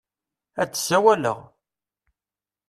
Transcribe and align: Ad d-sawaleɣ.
Ad 0.61 0.69
d-sawaleɣ. 0.71 1.39